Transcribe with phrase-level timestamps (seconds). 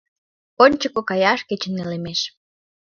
[0.63, 2.19] Ончыко каяш кечын нелемеш.